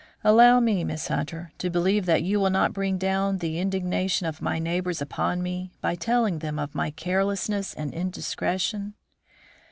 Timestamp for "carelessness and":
6.89-7.93